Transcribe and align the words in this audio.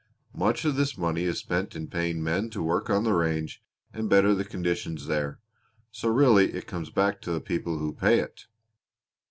Much 0.33 0.65
of 0.65 0.75
this 0.75 0.97
money 0.97 1.25
is 1.25 1.37
spent 1.37 1.75
in 1.75 1.87
paying 1.87 2.23
men 2.23 2.49
to 2.49 2.63
work 2.63 2.89
on 2.89 3.03
the 3.03 3.13
range 3.13 3.61
and 3.93 4.09
better 4.09 4.33
the 4.33 4.43
conditions 4.43 5.05
there, 5.05 5.37
so 5.91 6.09
really 6.09 6.53
it 6.55 6.65
comes 6.65 6.89
back 6.89 7.21
to 7.21 7.29
the 7.31 7.39
people 7.39 7.77
who 7.77 7.93
pay 7.93 8.17
it." 8.19 8.45